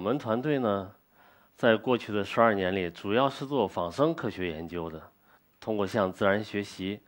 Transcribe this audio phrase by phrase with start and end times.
[0.00, 0.90] 我们团队呢，
[1.54, 4.98] 在过去的十二年里，主要是做仿生科学研究的，
[5.60, 6.98] 通过向自然学习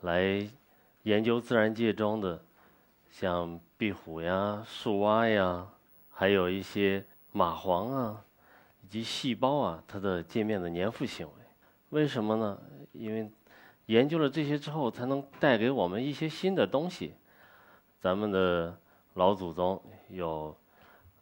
[0.00, 0.48] 来
[1.02, 2.42] 研究自然界中的
[3.10, 5.68] 像壁虎呀、树蛙呀，
[6.08, 8.24] 还有一些蚂蟥啊，
[8.82, 11.32] 以及细胞啊，它的界面的粘附行为。
[11.90, 12.58] 为什么呢？
[12.92, 13.30] 因为
[13.84, 17.12] 研究了这些之后，才能带给我们一些新的东西。
[18.00, 18.74] 咱们的
[19.12, 20.56] 老祖宗有。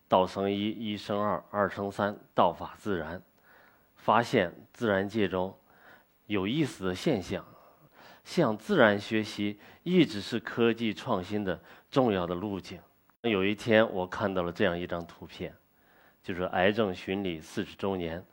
[0.09, 3.20] 道生一，一生二，二生三，道法自然。
[3.97, 5.52] 发现自然界中
[6.27, 7.45] 有意思的现象，
[8.23, 12.78] 向自然学习一直是科技创新的重要的路径。
[13.23, 15.52] 有一天，我看到了这样一张图片，
[16.23, 18.25] 就是癌症巡礼四十周年，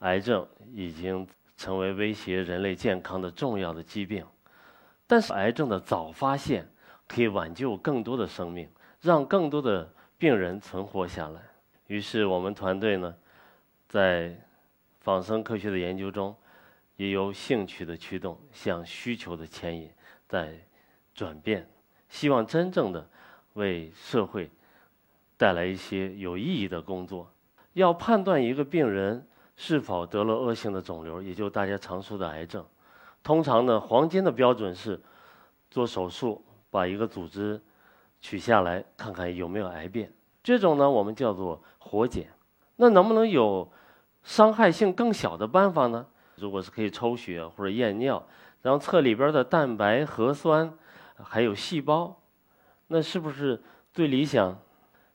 [0.00, 4.26] 癌症已经成为威胁人类健康的重要的疾病，
[5.06, 6.70] 但是癌症的早发现
[7.08, 8.68] 可以挽救更多的生命，
[9.00, 9.90] 让更多的。
[10.24, 11.40] 病人存活下来，
[11.86, 13.14] 于是我们团队呢，
[13.86, 14.34] 在
[15.00, 16.34] 仿生科学的研究中，
[16.96, 19.90] 也由兴趣的驱动向需求的牵引
[20.26, 20.58] 在
[21.14, 21.68] 转变，
[22.08, 23.06] 希望真正的
[23.52, 24.50] 为社会
[25.36, 27.30] 带来一些有意义的工作。
[27.74, 32.64] 要判断一个病人是否得了恶性的肿瘤，也就大家常说的癌症，
[33.22, 34.98] 通常呢，黄金的标准是
[35.70, 37.60] 做手术把一个组织。
[38.24, 40.10] 取下来看看有没有癌变，
[40.42, 42.26] 这种呢我们叫做活检。
[42.76, 43.70] 那能不能有
[44.22, 46.06] 伤害性更小的办法呢？
[46.36, 48.26] 如果是可以抽血或者验尿，
[48.62, 50.72] 然后测里边的蛋白、核酸，
[51.22, 52.18] 还有细胞，
[52.86, 54.58] 那是不是最理想？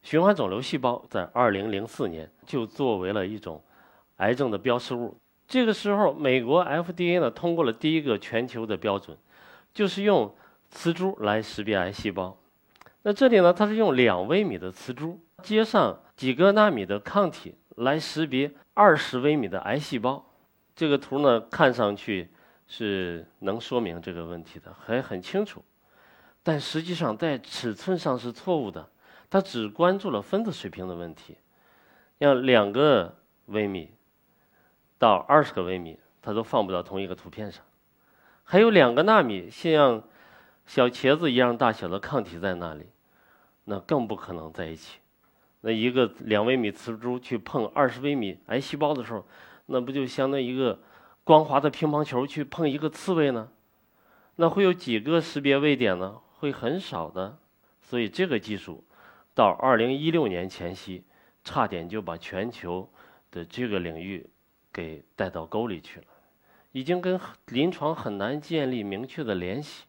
[0.04, 3.60] 循环肿瘤细胞在二零零四年就作为了一种
[4.18, 5.18] 癌症的标识物。
[5.48, 9.18] 这个时候，美国 FDA 呢通过了第一个全球的标准，
[9.74, 10.32] 就是用
[10.70, 12.38] 磁珠来识别癌细胞。
[13.02, 20.34] 那这里呢，它是用两微米的磁珠接上几个纳米的抗体来识别二十微米的癌细胞。
[20.76, 22.30] 这个图呢，看上去
[22.68, 25.64] 是能说明这个问题的，还很清楚。
[26.44, 28.90] 但实际上在尺寸上是错误的，
[29.30, 31.38] 它只关注了分子水平的问题。
[32.20, 33.94] 像两个微米
[34.98, 37.64] 到二十个微米，它都放不到同一个图片上。
[38.44, 40.04] 还有两个纳米，像。
[40.70, 42.86] 小茄子一样大小的抗体在那里，
[43.64, 45.00] 那更不可能在一起。
[45.62, 49.26] 那一个两微米磁珠去碰二十微米癌细胞的时候，
[49.66, 50.80] 那不就相当于一个
[51.24, 53.50] 光滑的乒乓球去碰一个刺猬呢？
[54.36, 56.20] 那会有几个识别位点呢？
[56.38, 57.40] 会很少的。
[57.82, 58.84] 所以这个技术
[59.34, 61.04] 到二零一六年前夕，
[61.44, 62.88] 差点就把全球
[63.32, 64.30] 的这个领域
[64.72, 66.06] 给带到沟里去了，
[66.74, 69.86] 已经跟临床很难建立明确的联系。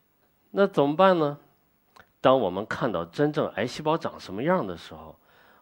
[0.51, 1.39] 那怎么办呢？
[2.21, 5.17] 当我们看到真正癌细胞长什么样的时候，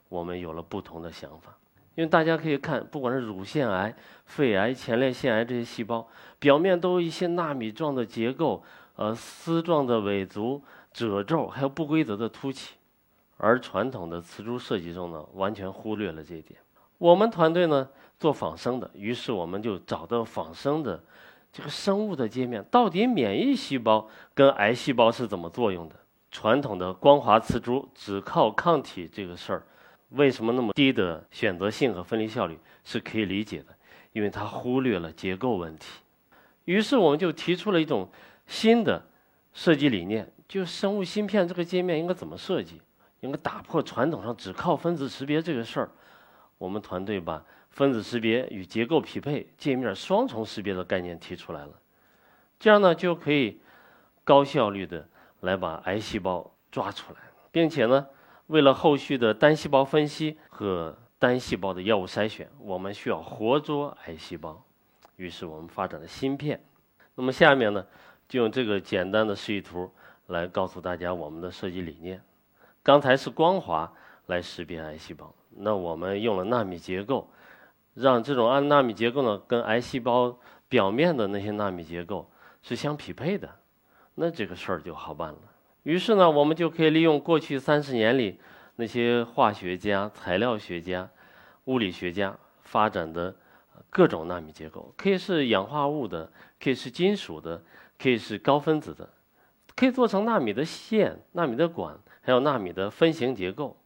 [0.08, 1.56] 我们有了不同的想法。
[1.94, 3.94] 因为大家可以看，不管是乳腺癌、
[4.24, 8.62] 肺癌、前列腺癌这些细胞，表面都有一些纳米状的结构，
[8.96, 10.62] 呃，丝状的尾足、
[10.92, 12.76] 褶皱，还有不规则的凸起。
[13.36, 16.58] 而传统的磁珠设计中呢，完全忽略了这一点。
[16.98, 17.88] 我们团队呢
[18.18, 21.00] 做仿生的，于是我们就找到仿生的。
[21.52, 25.96] 这个生物的界面到底免疫细胞跟癌细胞是怎么作用的？
[26.30, 29.62] 传统的光滑磁珠只靠抗体这个事儿，
[30.10, 33.74] 为什么那么低的选择性和分离效率是可以理解的？
[34.12, 36.00] 因为它忽略了结构问题。
[36.66, 38.08] 于是我们就提出了一种
[38.46, 39.02] 新的
[39.54, 42.80] 设计理念，就生物芯片这个界面应该怎么设计？
[43.20, 45.90] 应该打破传统上只靠分子识别这个事儿。
[46.58, 47.42] 我们团队把。
[47.78, 51.70] 分子识别与结构匹配、界面双重识别的概念提出来了，
[52.58, 53.60] 这样呢就可以
[54.24, 55.08] 高效率的
[55.42, 57.20] 来把癌细胞抓出来，
[57.52, 58.04] 并且呢，
[58.48, 64.60] 为了后续的单细胞分析和单细胞的药物筛选，我们需要活捉癌细胞，
[65.14, 66.60] 于是我们发展了芯片。
[67.14, 67.86] 那么下面呢，
[68.28, 69.88] 就用这个简单的示意图
[70.26, 72.20] 来告诉大家我们的设计理念。
[72.82, 73.92] 刚才是光滑
[74.26, 77.30] 来识别癌细胞，那我们用了纳米结构。
[77.98, 82.30] 让这种按纳米结构呢，跟癌细胞表面的那些纳米结构
[82.62, 83.48] 是相匹配的，
[84.14, 85.38] 那这个事儿就好办了。
[85.82, 88.38] 于是呢，我们就可以利用过去三十年里
[88.76, 91.08] 那些化学家、材料学家、
[91.64, 93.34] 物理学家发展的
[93.90, 96.30] 各种纳米结构，可以是氧化物的，
[96.62, 97.62] 可以是金属的，
[97.98, 99.08] 可以是高分子的，
[99.74, 103.76] 可以做成纳米的线、纳米的管，还有纳米的分形结构，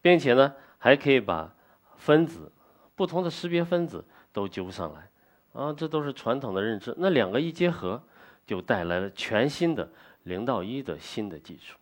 [0.00, 1.52] 并且呢，还可以把
[1.96, 2.52] 分子。
[2.98, 5.08] 不同的识别分子都揪上来，
[5.52, 6.92] 啊，这都是传统的认知。
[6.98, 8.02] 那两个一结合，
[8.44, 9.88] 就带来了全新的
[10.24, 11.76] 零到一的新的技术。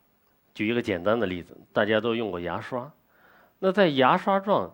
[0.55, 2.93] 举一个简单的例子，大家都用过牙刷，
[3.61, 4.71] 那在牙刷状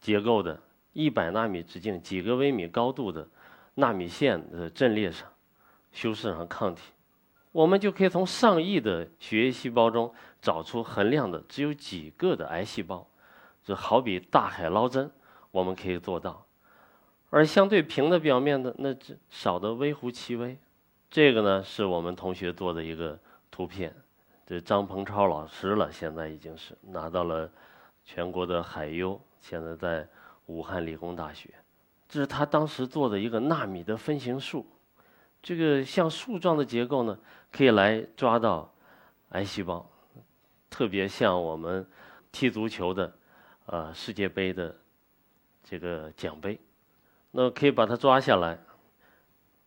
[0.00, 3.26] 结构的一百纳米直径、几个微米高度的
[3.74, 5.26] 纳米线的阵列上
[5.90, 6.82] 修饰上抗体，
[7.50, 13.04] 我们就可以从上亿的血液细胞中找出恒量的只有几个的癌细胞，
[13.64, 15.10] 就好比大海捞针，
[15.50, 16.44] 我们可以做到。
[17.30, 20.58] 而相对平的表面的那只少的微乎其微。
[21.10, 23.18] 这个呢是我们同学做的一个
[23.50, 23.94] 图片，
[24.46, 27.50] 这张鹏超老师了，现在已经是拿到了
[28.04, 30.08] 全国的海优，现在在
[30.46, 31.52] 武汉理工大学。
[32.08, 34.66] 这是他当时做的一个纳米的分形术，
[35.40, 37.16] 这个像树状的结构呢，
[37.52, 38.72] 可以来抓到
[39.30, 39.88] 癌细胞，
[40.68, 41.84] 特别像我们
[42.32, 43.12] 踢足球的，
[43.66, 44.76] 呃世界杯的
[45.62, 46.58] 这个奖杯，
[47.30, 48.58] 那可以把它抓下来。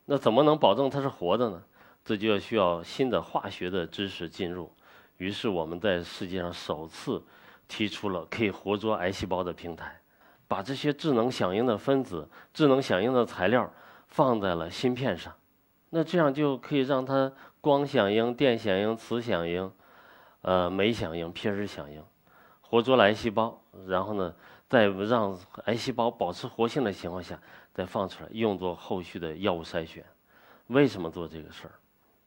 [0.05, 1.63] 那怎么能保证它是活的呢？
[2.03, 4.69] 这就要需要新的化学的知识进入。
[5.17, 7.23] 于是我们在世界上首次
[7.67, 10.01] 提出了可以活捉癌细胞的平台，
[10.47, 13.71] 把这些智能响应的分子、智能响应的材料
[14.07, 15.33] 放在了芯片上。
[15.91, 17.31] 那这样就可以让它
[17.61, 19.71] 光响应、电响应、磁响应、
[20.41, 22.03] 呃酶响应、皮质响应，
[22.59, 23.61] 活捉癌细胞。
[23.87, 24.35] 然后呢，
[24.73, 27.39] 在让癌细胞保持活性的情况下。
[27.75, 30.05] 再放出来，用作后续的药物筛选。
[30.67, 31.73] 为什么做这个事儿？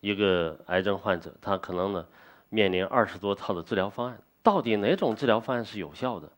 [0.00, 2.04] 一个癌症患者，他可能呢
[2.48, 6.28] 面临二十多套的治疗方案，到底哪种治疗方案是有效的？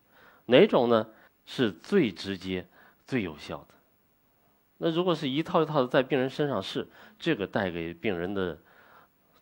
[0.45, 1.07] 哪种呢
[1.47, 2.67] 是最直接、
[3.07, 3.75] 最有效的？
[4.77, 6.87] 那如果是一套一套的在病人身上试，
[7.19, 8.59] 这个带给病人的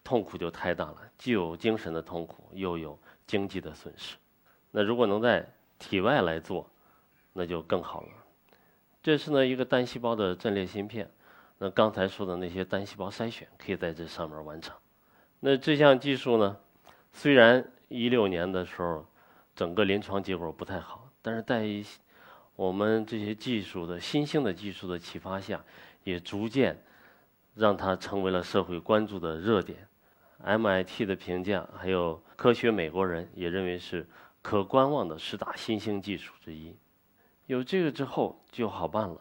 [0.04, 2.96] 痛苦就太大了，既有精神的痛苦，又有
[3.26, 4.16] 经济的损失。
[4.70, 5.44] 那如果能在
[5.78, 6.68] 体外来做，
[7.32, 8.08] 那就更好了。
[9.02, 11.10] 这是呢一个单细胞的阵列芯片，
[11.58, 14.74] 那刚才说的那些单细胞筛选可以在这上面完成。
[15.40, 16.56] 那这项技术呢，
[17.12, 19.06] 虽然一六年的时候
[19.54, 21.64] 整个临床结果不太好，但是在
[22.56, 25.62] 我们这些技术的新兴的技术的启发下，
[26.04, 26.82] 也逐渐
[27.54, 29.86] 让它成为了社会关注的热点。
[30.44, 34.06] MIT 的评价，还有科学美国人也认为是
[34.46, 36.72] 可观望的十大新兴技术之一。
[37.46, 39.20] 有这个之后就好办了。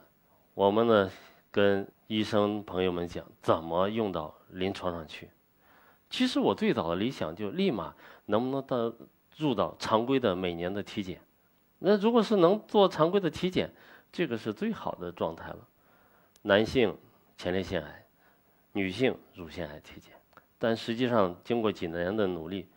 [0.54, 1.12] 我们呢，
[1.50, 5.32] 跟医生朋友们讲怎么用到临床上去。
[6.12, 7.92] 其实我最早的理想就立马
[8.28, 8.96] 能不能到
[9.36, 11.20] 入到常规的每年的体检。
[11.80, 13.74] 那如果是能做常规的体检，
[14.12, 15.68] 这个是最好的状态了。
[16.44, 16.96] 男性
[17.36, 18.06] 前列腺癌，
[18.74, 20.14] 女性乳腺癌体检。
[20.60, 22.68] 但实际上经过几年的努力，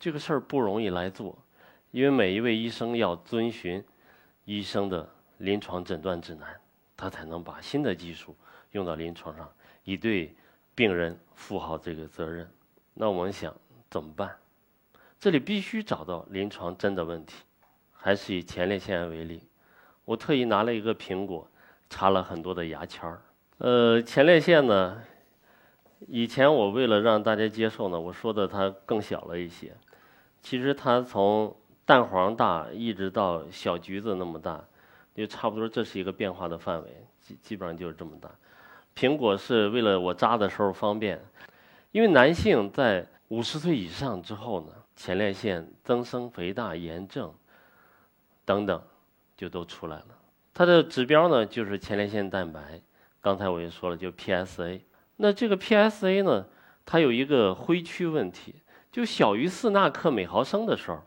[0.00, 1.38] 这个事儿不容易来做，
[1.92, 3.82] 因为每一位医生要遵循。
[4.44, 5.08] 医生的
[5.38, 6.48] 临床诊断指南，
[6.96, 8.36] 他才能把新的技术
[8.72, 9.48] 用到临床上，
[9.84, 10.34] 以对
[10.74, 12.50] 病人负好这个责任。
[12.92, 13.54] 那我们想
[13.88, 14.36] 怎么办？
[15.20, 17.44] 这里必须找到临床真的问题。
[17.92, 19.44] 还是以前列腺癌为例，
[20.04, 21.48] 我特意拿了一个苹果，
[21.88, 23.22] 插了很多的牙签儿。
[23.58, 25.00] 呃，前列腺呢，
[26.08, 29.72] 以前我为了让大家接受呢，我说的它更小了一些。
[30.40, 31.56] 其实它从
[31.92, 34.58] 蛋黄大，一直到小橘子那么大，
[35.14, 38.30] 就差不多这是一个变化的范围，基基本上就是这么大。
[38.96, 41.22] 苹果是为了我扎的时候方便，
[41.90, 47.30] 因为男性在五十岁以上之后呢，前列腺增生、肥大、炎症
[48.46, 48.82] 等等
[49.36, 50.06] 就都出来了。
[50.54, 52.80] 它的指标呢就是前列腺蛋白，
[53.20, 54.80] 刚才我也说了，就 PSA。
[55.16, 56.46] 那这个 PSA 呢，
[56.86, 58.54] 它有一个灰区问题，
[58.90, 60.98] 就小于四纳克每毫升的时候。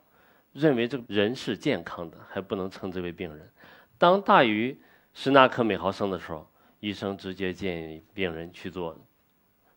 [0.55, 3.51] 认为这个人是健康的，还不能称之为病人。
[3.97, 4.79] 当大于
[5.13, 8.97] 十纳克每毫升的时候，医生直接建议病人去做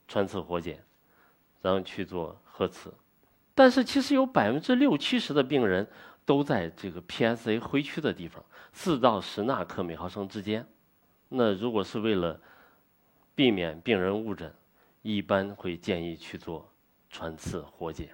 [0.07, 0.81] 穿刺活检，
[1.61, 2.95] 然后去做核磁。
[3.57, 5.85] 但是其实有百分之六七十的病人
[6.25, 10.65] 都在这个 PSA 灰区的地方，四到十纳克每毫升之间。
[11.29, 12.41] 那如果是为了
[13.35, 14.55] 避免病人误诊，
[15.03, 16.73] 一般会建议去做
[17.11, 18.11] 穿刺活检。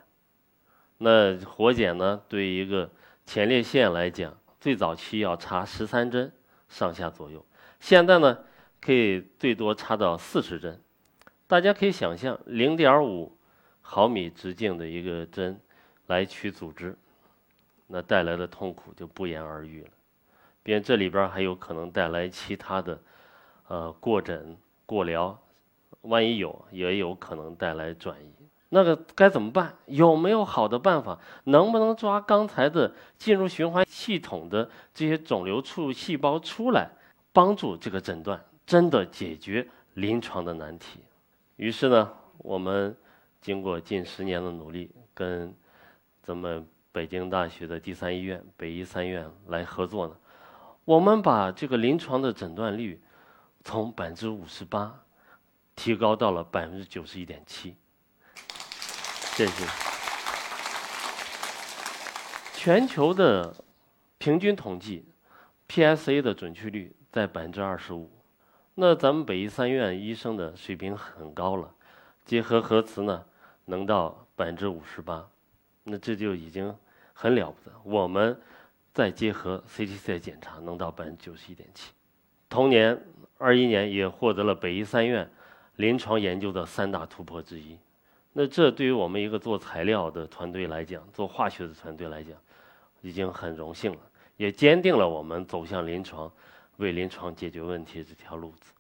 [1.05, 2.23] 那活检呢？
[2.31, 2.91] 对于一个
[3.27, 6.33] 前列腺来讲，最早期要插十三针
[6.67, 7.45] 上下左右，
[7.79, 8.39] 现在呢
[8.81, 10.81] 可以最多插到四十针。
[11.47, 13.37] 大家可以想象，零点五
[13.83, 15.61] 毫米直径的一个针
[16.07, 16.97] 来取组织，
[17.87, 19.91] 那带来的痛苦就不言而喻了。
[20.63, 22.99] 并这里边还有可能带来其他的，
[23.69, 24.57] 呃，过诊、
[24.87, 25.39] 过疗，
[26.01, 28.44] 万一有，也有可能带来转移。
[28.75, 29.73] 那个该怎么办？
[29.87, 31.17] 有没有好的办法？
[31.45, 36.91] 能不能抓刚才的进入循环系统的这些肿瘤处细胞出来，
[37.33, 39.65] 帮助这个诊断真的解决
[39.95, 40.99] 临床的难题？
[41.55, 42.97] 于是呢，我们
[43.41, 45.55] 经过近十年的努力，跟
[46.21, 50.17] 咱们北京大学的第三医院北医三院来合作呢，
[50.85, 53.01] 我们把这个临床的诊断率
[53.63, 55.01] 从百分之五十八
[55.77, 57.77] 提高到了百分之九十一点七。
[59.37, 59.65] 谢谢
[62.55, 63.53] 全球的
[64.17, 65.05] 平均统计
[65.69, 68.09] ，PSA 的准确率在百分之二十五。
[68.77, 71.75] 那咱们北医三院医生的水平很高了，
[72.25, 73.25] 结合核磁呢，
[73.65, 75.29] 能到百分之五十八，
[75.83, 76.73] 那这就已经
[77.13, 77.75] 很了不得。
[77.83, 78.41] 我们
[78.93, 81.91] 再结合 CTC 检查，能到百分之九十一点七。
[82.49, 82.97] 同年
[83.39, 85.29] 二一年也获得了北医三院
[85.75, 87.77] 临床研究的三大突破之一。
[88.37, 92.35] 那这对于我们一个做材料的团队来讲，做化学的团队来讲，
[93.01, 93.99] 已经很荣幸了，
[94.37, 96.31] 也坚定了我们走向临床。
[96.79, 98.73] 为临床解决问题这条路子。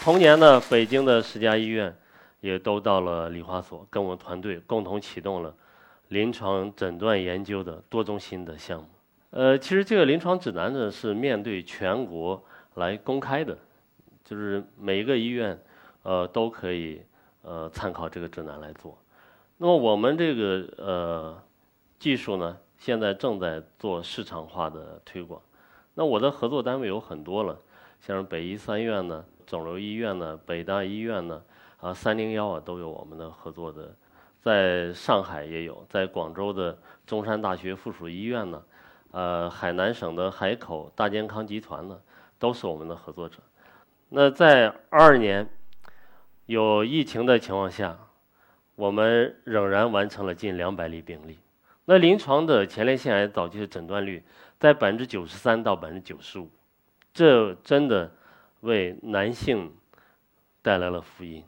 [0.00, 1.92] 同年呢，北京的十家医院
[2.40, 5.52] 也都到了理化所，跟我们团队共同启动了
[6.06, 8.88] 临床诊断研究的多中心的项目。
[9.30, 12.40] 呃，其实这个临床指南呢是面对全国
[12.74, 13.58] 来公开的，
[14.24, 15.60] 就是每一个医院
[16.02, 17.02] 呃都可以
[17.42, 18.96] 呃参考这个指南来做。
[19.58, 21.42] 那么我们这个呃
[21.98, 22.58] 技术呢？
[22.78, 25.40] 现在正在做市场化的推广，
[25.94, 27.56] 那我的合作单位有很多了，
[28.00, 31.40] 像北医三院呢、肿瘤医院呢、北大医院呢、
[31.78, 33.94] 啊三零幺啊都有我们的合作的，
[34.40, 38.60] 在上海也有，在广州的中山大学附属医院呢，
[39.12, 41.96] 呃海南省的海口大健康集团呢
[42.36, 43.38] 都是我们的合作者。
[44.08, 45.48] 那在二二年
[46.52, 47.98] 有疫情的情况下，
[48.74, 51.38] 我们仍然完成了近两百例病例。
[51.86, 54.22] 那临床的前列腺癌早期的诊断率
[54.58, 56.50] 在百分之九十三到百分之九十五，
[57.14, 58.12] 这真的
[58.60, 59.72] 为男性
[60.60, 61.42] 带来了福音，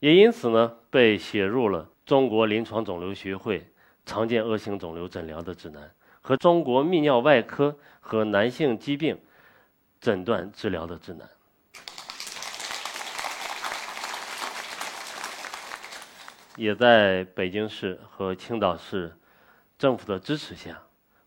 [0.00, 3.64] 也因此呢被写入了中国临床肿瘤学会
[4.04, 5.88] 常见恶性肿瘤诊疗的指南
[6.20, 9.16] 和中国泌尿外科和男性疾病
[10.00, 11.28] 诊断治疗的指南，
[16.58, 19.14] 也在北京市和青岛市。
[19.78, 20.76] 政府的支持下，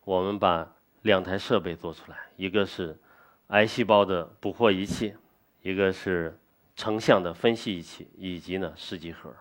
[0.03, 0.69] 我们把
[1.03, 2.99] 两台设备做出来，一个是
[3.47, 5.13] 癌细胞的捕获仪器，
[5.61, 6.37] 一个是
[6.75, 9.33] 成像的分析仪器，以及呢试剂盒，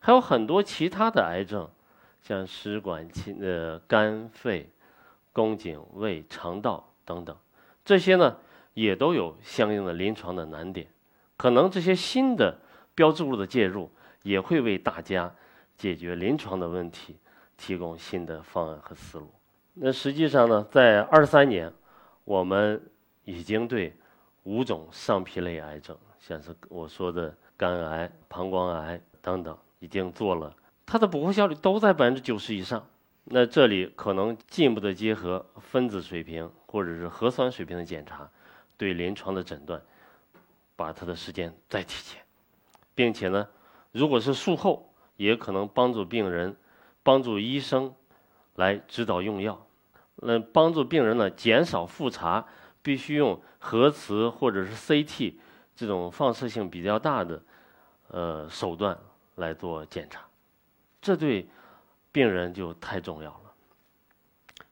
[0.00, 1.70] 还有很多其他的癌症，
[2.20, 4.68] 像食管、禽呃肝、肺、
[5.32, 7.36] 宫颈、胃、肠道等等，
[7.84, 8.36] 这些呢
[8.74, 10.88] 也都有相应的临床的难点，
[11.36, 12.58] 可能这些新的
[12.96, 13.88] 标志物的介入
[14.26, 15.34] 也会为大家
[15.76, 17.16] 解决临床的问题。
[17.58, 19.32] 提供新的方案和思路。
[19.72, 21.72] 那实际上呢，在二三年，
[22.24, 22.78] 我们
[23.24, 23.96] 已经对
[24.42, 30.54] 五种上皮类癌症，像是我说的肝癌、膀胱癌等等，已经做了，
[30.84, 32.86] 它的捕获效率都在百分之九十以上。
[33.24, 38.28] 那这里可能进一步的结合分子水平或者是核酸水平的检查，
[38.76, 39.80] 对临床的诊断，
[40.76, 42.22] 把它的时间再提前，
[42.94, 43.48] 并且呢，
[43.96, 46.56] 如果是术后，也可能帮助病人。
[47.06, 47.94] 帮助医生
[48.56, 49.64] 来指导用药，
[50.16, 52.44] 那帮助病人呢减少复查，
[52.82, 55.34] 必须用核磁或者是 CT
[55.76, 57.40] 这种放射性比较大的
[58.08, 58.98] 呃手段
[59.36, 60.26] 来做检查，
[61.00, 61.48] 这对
[62.10, 63.52] 病人就太重要了。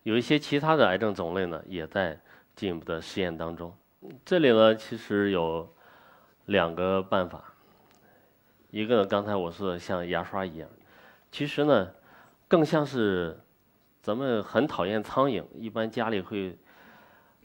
[0.02, 2.21] 有一些其他的癌症种类呢，也在
[2.57, 3.73] 进一步的实验当中。
[4.25, 5.73] 这里呢，其实有
[6.47, 7.53] 两个办法，
[8.75, 10.69] 一个，刚才我说的像牙刷一样，
[11.31, 11.88] 其实呢。
[12.47, 13.37] 更像是
[14.02, 16.57] 咱们很讨厌苍蝇，一般家里会，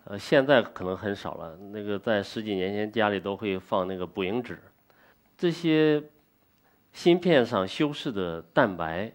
[0.03, 1.55] 呃，现在可能很少了。
[1.71, 4.61] 那个在十几年前，家里都会放那个捕蝇纸，
[5.37, 6.03] 这些
[6.91, 9.11] 芯片上修饰的蛋白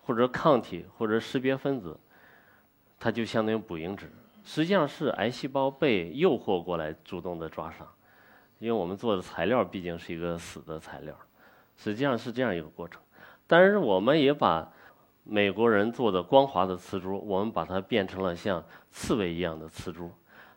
[0.00, 1.96] 或者抗体或者识别分子，
[2.98, 4.10] 它就相当于捕蝇纸，
[4.42, 7.86] 实际上是癌细胞被诱惑过来主动的抓伤，
[8.58, 11.14] 因为我们做的材料毕竟是一个死的材料，
[11.82, 13.00] 实际上是这样一个过程。
[13.46, 14.70] 但是我们也把
[15.24, 20.10] 美国人做的光滑的瓷珠，我们把它变成了像刺猬一样的瓷珠。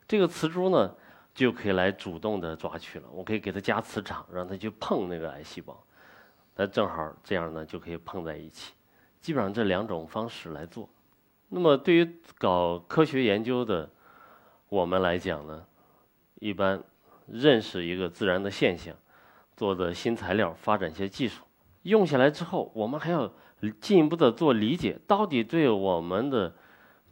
[0.06, 0.94] 这个瓷珠呢，
[1.34, 3.08] 就可以来主动的抓取了。
[3.10, 5.82] 我可以给它加磁场，让它去碰那个癌细胞。
[6.56, 8.74] 那正好这样呢，就可以碰在一起。
[9.22, 10.90] 基本上这两种方式来做。
[11.48, 13.90] 那么对于搞科学研究的
[14.70, 15.66] 我们来讲呢，
[16.36, 16.84] 一般
[17.28, 18.94] 认识一个自然的现象，
[19.56, 21.44] 做的新材料，发展一些技术，
[21.84, 23.32] 用下来之后，我们还要。
[23.80, 26.54] 进一步的做理解，到底对我们的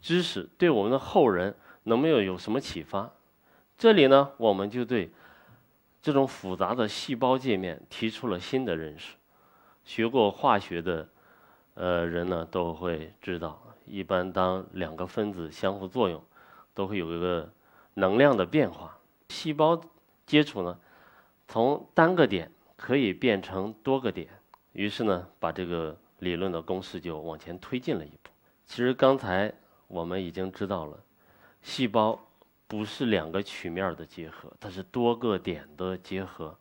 [0.02, 3.10] 知识，对我们的后人，能没有有什么启发？
[3.78, 5.10] 这里呢，我们就对
[6.02, 9.14] 这种复杂的细胞界面提出了新的认识。
[9.82, 11.08] 学过化学的
[11.72, 16.22] 呃人呢，都会知道，一般当两个分子相互作用，
[16.74, 17.50] 都会有一个
[17.94, 18.98] 能量的变化。
[19.30, 19.80] 细胞
[20.26, 20.78] 接触呢，
[21.52, 24.26] 从单个点可以变成多个点。
[24.72, 28.30] 于是呢，把这个理论的公式就往前推进了一步。
[28.64, 29.52] 其实刚才
[29.86, 30.98] 我们已经知道了，
[31.60, 32.18] 细胞
[32.66, 36.56] 不是两个曲面的结合，它是多个点的结合。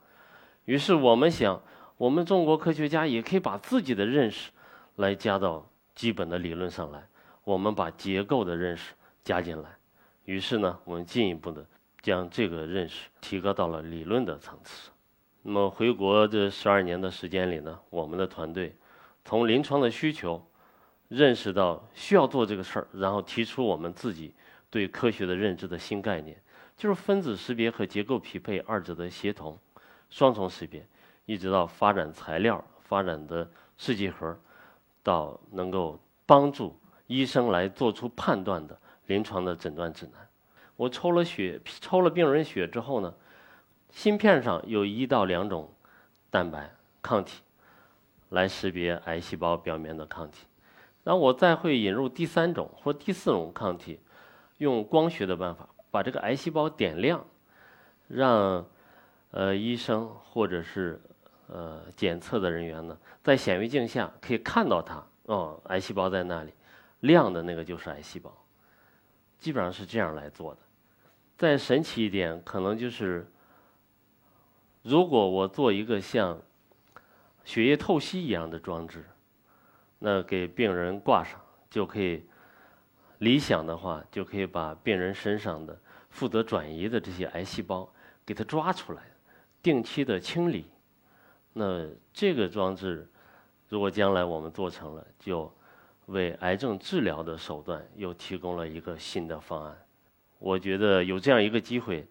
[0.66, 1.62] 于是我们想，
[1.96, 4.52] 我们中国科学家也可以把自己的认识
[4.98, 7.08] 来加到基本的理论上来。
[7.46, 8.94] 我们把结构的认识
[9.24, 9.70] 加进来，
[10.26, 11.66] 于是呢，我们进一步的
[12.01, 14.91] 将这个认识提高到了理论的层次。
[15.43, 18.75] 那么回国这十二年的时间里呢，我们的团队
[19.25, 20.43] 从临床的需求
[21.08, 24.34] 认识到需要做这个事儿，然后提出我们自己
[24.70, 26.41] 对科学的认知的新概念，
[26.77, 29.58] 就是分子识别和结构匹配二者的协同、
[30.10, 30.88] 双重识别，
[31.25, 34.38] 一直到发展材料、发展的试剂盒，
[35.03, 40.27] 到能够帮助医生来做出判断的临床的诊断指南。
[40.75, 43.13] 我抽了血，抽了病人血之后呢？
[43.92, 45.70] 芯片上有一到两种
[46.30, 47.42] 蛋白抗体
[48.30, 50.46] 来识别癌细胞表面的抗体，
[51.04, 54.00] 然后我再会引入第三种或第四种抗体，
[54.60, 57.25] 用光学的办法把这个癌细胞点亮，
[58.08, 58.66] 让
[59.32, 61.01] 呃医生或者是
[61.48, 66.54] 呃检测的人员呢，在显微镜下可以看到它哦，癌细胞在那里，
[67.01, 68.34] 亮的那个就是癌细胞，
[69.42, 70.60] 基本上是这样来做的。
[71.38, 73.30] 再神奇一点，可能就是。
[74.84, 76.42] 如果我做一个像
[77.46, 79.06] 血液透析一样的装置，
[80.00, 82.26] 那给病人挂上就可以，
[83.20, 85.80] 理想的话就可以把病人身上的
[86.10, 87.88] 负责转移的这些癌细胞
[88.26, 89.04] 给它抓出来，
[89.62, 90.66] 定期的清理。
[91.54, 93.08] 那这个装置
[93.70, 95.54] 如果将来我们做成了，就
[96.08, 99.75] 为癌症治疗的手段又提供了一个新的方案。
[100.40, 102.07] 我觉得有这样一个机会，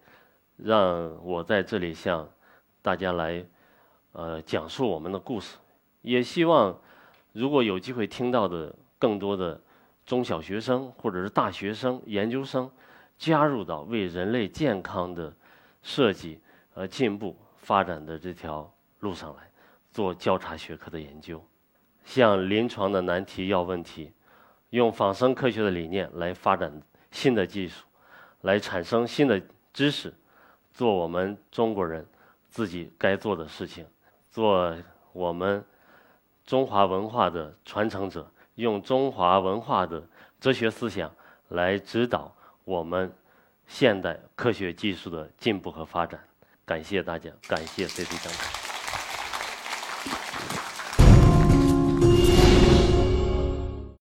[0.57, 2.29] 让我在这里向。
[2.83, 3.45] 大家来，
[4.11, 5.55] 呃，讲述我们的故事，
[6.01, 6.75] 也希望
[7.31, 9.61] 如果有机会听到的更多的
[10.03, 12.67] 中小学生或者是大学生、研究生
[13.19, 15.31] 加入到为人类健康的
[15.83, 16.39] 设计
[16.73, 18.67] 和进步发展的这条
[19.01, 19.47] 路上来，
[19.91, 21.39] 做交叉学科的研究，
[22.03, 24.11] 向临床的难题要问题，
[24.71, 27.85] 用仿生科学的理念来发展新的技术，
[28.41, 29.41] 来产生新的
[29.73, 30.13] 知识，
[30.73, 32.05] 做我们中国人。
[32.49, 33.85] 自己该做的事情，
[34.29, 34.75] 做
[35.13, 35.63] 我们
[36.45, 40.03] 中华文化的传承者，用中华文化的
[40.37, 41.09] 哲学思想
[41.47, 42.35] 来指导
[42.65, 43.09] 我们
[43.65, 46.19] 现代科学技术的进步和发展。
[46.65, 48.60] 感谢大家，感谢 CT 讲台。